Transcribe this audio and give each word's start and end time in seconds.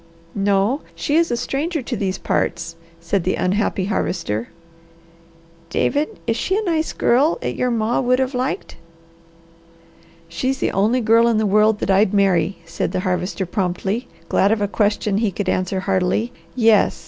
"No. 0.33 0.81
She 0.95 1.15
is 1.15 1.29
a 1.29 1.37
stranger 1.37 1.83
to 1.83 1.95
these 1.95 2.17
parts," 2.17 2.75
said 2.99 3.23
the 3.23 3.35
unhappy 3.35 3.85
Harvester. 3.85 4.47
"David, 5.69 6.17
is 6.25 6.35
she 6.35 6.57
a 6.57 6.63
nice 6.63 6.91
girl 6.91 7.37
'at 7.43 7.55
your 7.55 7.69
ma 7.69 7.99
would 7.99 8.17
have 8.17 8.33
liked?" 8.33 8.77
"She's 10.27 10.57
the 10.57 10.71
only 10.71 11.01
girl 11.01 11.27
in 11.27 11.37
the 11.37 11.45
world 11.45 11.77
that 11.81 11.91
I'd 11.91 12.15
marry," 12.15 12.57
said 12.65 12.93
the 12.93 13.01
Harvester 13.01 13.45
promptly, 13.45 14.07
glad 14.27 14.51
of 14.51 14.59
a 14.59 14.67
question 14.67 15.19
he 15.19 15.29
could 15.29 15.47
answer 15.47 15.81
heartily. 15.81 16.33
"Yes. 16.55 16.99